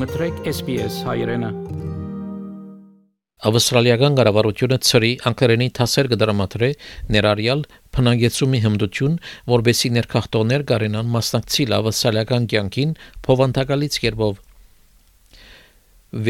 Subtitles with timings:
[0.00, 1.48] մտրեք SPS հայրենը։
[3.48, 6.70] Ավստրալիական կառավարությունը ծրի անկերենի թասեր կդրամատրե
[7.16, 7.64] ներառյալ
[7.96, 9.18] փնագեցումի հմդություն,
[9.52, 12.94] որբեսի ներքախտոներ գարենան մասնակցիլ ավստրալիական կյանքին
[13.28, 14.40] փոխանցակալից կերպով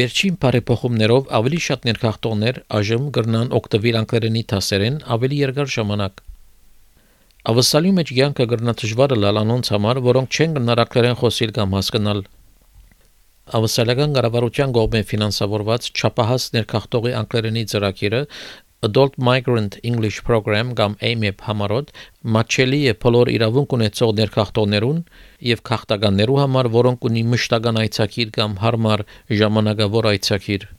[0.01, 6.21] Վերջին բարեփոխումներով ավելի շատ ներքախտողներ այժմ կգրնան օկտոբեր անկերենի թասերեն ավելի երկար ժամանակ
[7.51, 12.19] Ավսալի մեջ կյանքը կգրնա դժվարը լալանոնց համար, որոնք չեն գնարակներեն խոսիլ կամ հասկանալ
[13.51, 18.21] Ավստրալիական կառավարության կողմէ ֆինանսավորված չափահաս ներքախտողի անկլերենի ծրագիրը
[18.87, 21.91] Adult Migrant English Program կամ AMIP համարոտ
[22.37, 25.05] մաչելի է բոլոր իրավունք ունեցող ներքախտողներուն
[25.51, 29.05] եւ քաղաքտականներու համար, որոնք ունի մշտական այցակիր կամ հարմար
[29.41, 30.71] ժամանակավոր այցակիր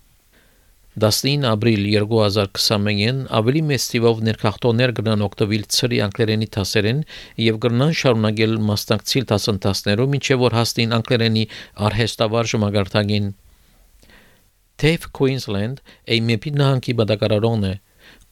[0.92, 7.00] 19 ապրիլ 2021-ին ավելի մեծ թիվով ներքախտողներ կգնան օկտոբիլ ծրի անկլերենի տասերեն
[7.44, 11.46] եւ կգնան շարունակել մասնակցել դասընթացներով մինչեւ որ հասնին անկլերենի
[11.88, 13.32] արհեստավար ժամանակարտագին
[14.82, 15.80] Tave Queensland
[16.18, 17.74] AMP-ի նահանգի բնակարարողն է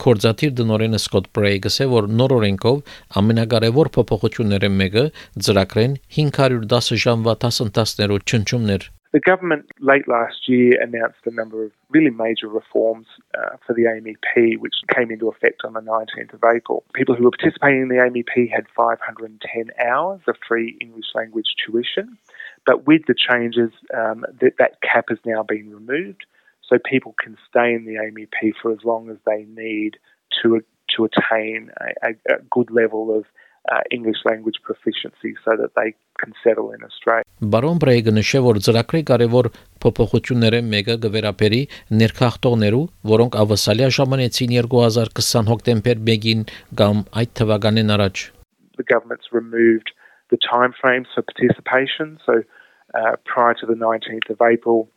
[0.04, 5.04] Կորզաթիր դնորենը Սկոտ Բրեյգսը որ նոր օրենքով ամենակարևոր փոփոխությունները մեկը
[5.48, 12.10] ծրագրեն 510 ժամվա դասընթացներով չնչումներ The government late last year announced a number of really
[12.10, 16.84] major reforms uh, for the AMEP, which came into effect on the 19th of April.
[16.94, 22.16] People who were participating in the AMEP had 510 hours of free English language tuition,
[22.64, 26.24] but with the changes, um, that, that cap has now been removed,
[26.62, 29.96] so people can stay in the AMEP for as long as they need
[30.42, 30.60] to
[30.96, 33.24] to attain a, a, a good level of
[33.71, 37.25] uh, English language proficiency so that they can settle in Australia.
[37.41, 39.49] Բարոն Բրեյգը նշել որ ծրագրի կարևոր
[39.83, 41.61] փոփոխությունները մեկը գվերապերի
[42.01, 46.45] ներքախտողներու, որոնք ավասալիա ժամանեցին 2020 հոկտեմբեր 1-ին
[46.81, 48.25] կամ այդ թվականին առաջ.
[48.79, 49.91] The government's removed
[50.29, 52.41] the time frames for participation so
[52.93, 54.89] uh, prior to the 19th of April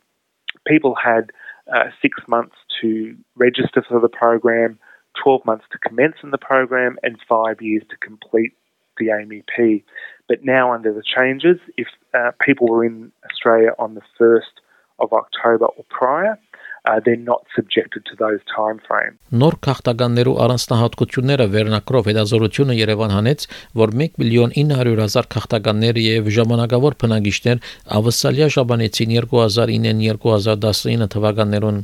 [0.65, 1.31] people had
[1.73, 4.79] uh, 6 months to register for the program
[5.22, 8.52] 12 months to commence in the program and five years to complete
[8.98, 9.84] the AMEP.
[10.28, 14.54] But now, under the changes, if uh, people were in Australia on the 1st
[14.98, 16.38] of October or prior,
[16.86, 19.16] uh, they're not subjected to those time frames.
[19.42, 23.46] Նոր քաղաքականներու առանձնահատկությունները վերնակրով հետազորությունը Երևան հանեց,
[23.82, 27.64] որ 1 միլիոն 900 հազար քաղաքականներ եւ ժամանակավոր բնակիչներ
[27.98, 31.80] ավսալիա ժամանեցին 2009-ին 2019 թվականներուն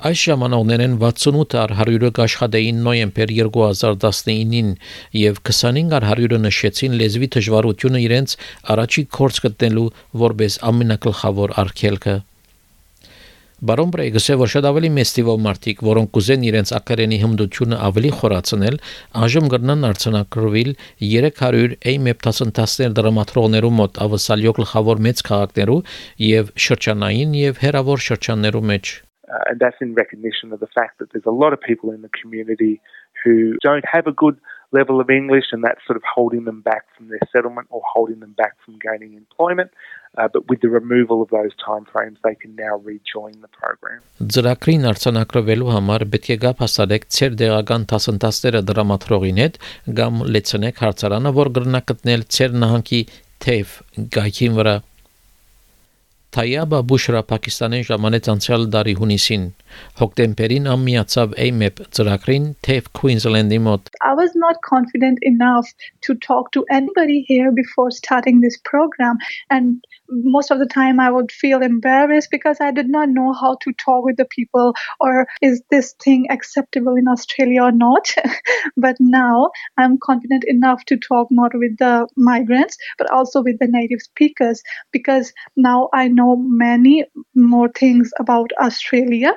[0.00, 4.70] Այս ժամանակներեն 68 առ 100-ը աշխատեին նոյեմբեր 2019-ին
[5.20, 8.34] եւ 25 առ 100-ը նշեցին լեզվի դժվարությունը իրենց
[8.74, 9.84] առաջի կորց գտնելու
[10.22, 12.14] որպես ամենակլխավոր արգելքը։
[13.60, 18.80] Բարոն Բրեյգսը որ շատ ավելի մեծ թիվով մարդիկ, որոնք կուզեն իրենց ակերենի հմդությունը ավելի խորացնել,
[19.20, 20.72] այժմ կգնան արցանակրվել
[21.10, 25.78] 300 AMEP տասնտասներ դրամատրողներու մոտ ավսալյո գլխավոր մեծ քաղաքներու
[26.30, 28.96] եւ շրջանային եւ հերավոր շրջաններու մեջ։
[29.32, 32.02] Uh, and that's in recognition of the fact that there's a lot of people in
[32.02, 32.80] the community
[33.22, 34.36] who don't have a good
[34.72, 38.20] level of English, and that's sort of holding them back from their settlement or holding
[38.20, 39.70] them back from gaining employment.
[40.18, 44.00] Uh, but with the removal of those timeframes, they can now rejoin the program.
[44.34, 49.58] Ծրագրին արձանագրվելու համար պետք է գապ հաստատեք ծեր դեղական դասընթացները դրամատրողին հետ
[50.00, 53.02] կամ լեցնեք հարցարանը, որ գրնակտնել ծեր նահանգի
[53.46, 53.76] թեև
[54.18, 54.74] գայքին վրա
[56.36, 59.46] Թայաբա Բուշրա Պակիստանին ժամանեց անցյալ դարի հունիսին
[60.00, 65.72] հոկտեմբերին ամիացավ AMEP ծրագրին թեև Queensland-ի մոտ I was not confident enough
[66.06, 69.18] to talk to anybody here before starting this program
[69.56, 73.56] and most of the time I would feel embarrassed because I did not know how
[73.62, 78.14] to talk with the people or is this thing acceptable in Australia or not
[78.76, 83.68] but now I'm confident enough to talk not with the migrants but also with the
[83.68, 84.62] native speakers
[84.92, 87.04] because now I know many
[87.34, 89.34] more things about Australia.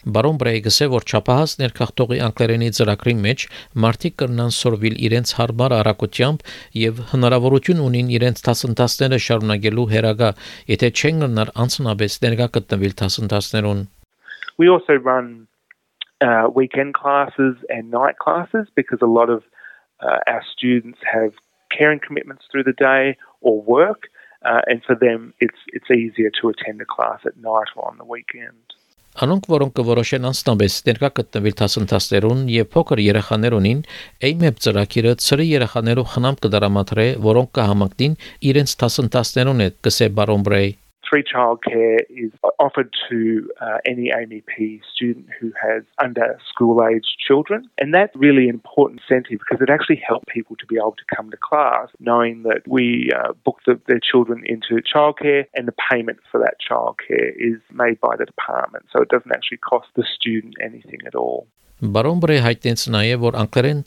[0.00, 3.42] Բարոն Բրեյգսը որ չափահաս ներքախտողի անկլերենի ծրագրի մեջ
[3.84, 6.44] մարտիկ կրնան սորվիլ իրենց հարմար արակությամբ
[6.80, 10.30] եւ հնարավորություն ունին իրենց դասընթացները շարունակելու հերագա,
[10.72, 13.84] եթե չեն գնար անցնաբես ներկա գտնվել դասընթացներուն
[14.60, 15.48] We also run
[16.20, 19.44] uh, weekend classes and night classes because a lot of
[20.00, 21.32] uh, our students have
[21.76, 24.08] caring commitments through the day or work
[24.44, 27.98] uh, and for them it's it's easier to attend a class at night or on
[27.98, 28.79] the weekend.
[29.18, 33.80] Անոնք որոնք կորոշեն անստամբես ներկա գտնվել դասընթացներուն եւ փոքր երեխաներունին
[34.30, 38.14] AMEP ծրագիրը ծրի երեխաներու խնամ կդրամատրե, որոնք կհամակնին
[38.52, 40.70] իրենց դասընթացներուն հետ, կսե բարոն Բրեյ
[41.09, 47.69] Free childcare is offered to uh, any AMEP student who has under school age children.
[47.77, 51.15] And that's really an important incentive because it actually helps people to be able to
[51.15, 55.75] come to class knowing that we uh, book the, their children into childcare and the
[55.91, 58.85] payment for that childcare is made by the department.
[58.91, 61.47] So it doesn't actually cost the student anything at all.
[61.83, 63.79] Բարոն Բրե հայտնեց նաև, որ անկլերեն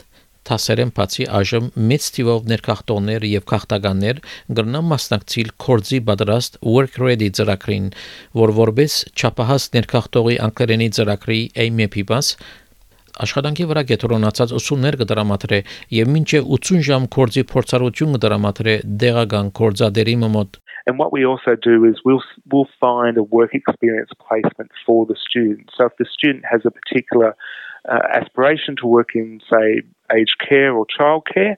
[0.47, 4.23] Թասերեն բացի այժմ մեծ թիվով ներքախտողներ եւ քաղաքտականներ
[4.57, 7.87] գրնան մասնակցել կորձի պատրաստ work ready ծրագրին,
[8.43, 12.33] որ որպես չափահաս ներքախտողի անկլերենի ծրագրի AMP-ի բաս
[13.23, 15.59] աշխատանքի վրա գետրոնացած ուսումներ կդրամատրե
[15.93, 21.85] եւ մինչեւ 80 ժամ կորձի փորձառություն կդրամատրե դեղական կորձադերի մոտ And what we also do
[21.85, 25.69] is we'll we'll find a work experience placement for the student.
[25.77, 27.37] So if the student has a particular
[27.89, 29.81] uh, aspiration to work in, say,
[30.15, 31.57] aged care or childcare,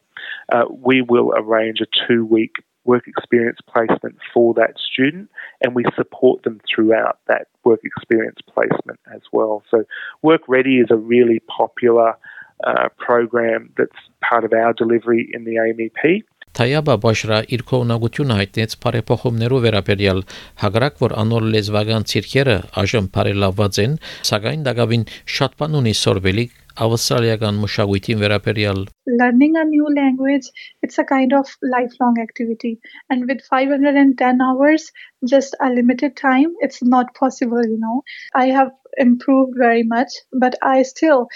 [0.51, 2.55] uh, we will arrange a two week
[2.85, 5.29] work experience placement for that student
[5.61, 9.63] and we support them throughout that work experience placement as well.
[9.71, 9.83] So,
[10.21, 12.15] Work Ready is a really popular
[12.63, 16.23] uh, program that's part of our delivery in the AMEP.
[16.55, 20.21] Թայաբա Բաշրա իր կողմնակությունը հայտնեց բարեփոխումներով վերաբերյալ.
[20.63, 23.97] Հագրակ որ անոր լեզվական ցիրքերը այժմ բարելավված են,
[24.31, 25.07] սակայն դակավին
[25.37, 30.47] շատ բան ունի սորվելիք ավստրալիական մշակույթին վերաբերյալ learning a new language
[30.81, 32.79] it's a kind of lifelong activity.
[33.09, 34.91] And with 510 hours
[35.25, 38.01] just a limited time it's not possible you know.
[38.33, 41.27] I have improved very much but i still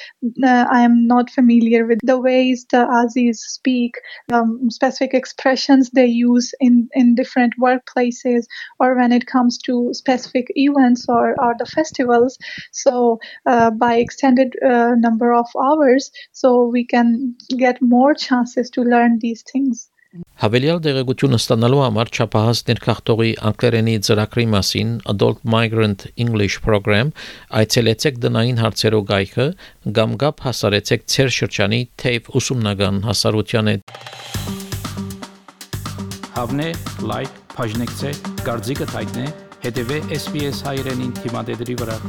[0.44, 3.94] uh, i am not familiar with the ways the aussies speak
[4.34, 8.46] um, specific expressions they use in in different workplaces
[8.80, 12.38] or when it comes to specific events or, or the festivals.
[12.72, 18.82] So uh, by extended uh, number of hours so we can get more chances to
[18.82, 26.56] learn these things Հավելյալ դեղեցությունը ստանալու համար չափահաս ներքախտողի անկլերենի ծրագրի մասին Adult Migrant English
[26.66, 27.12] Program
[27.60, 29.46] այցելեցեք դնային հարցերով գայքը
[30.00, 33.76] կամ գապ հասարեցեք ցեր շրջանի թեյվ ուսումնական հասարությանը
[36.40, 36.68] Հավնե
[37.12, 38.16] լայք, բաժնեկցե,
[38.50, 39.30] դարձիկը թայտնե,
[39.68, 42.02] հետեւե SPS հայրենին թիմադեդի վրա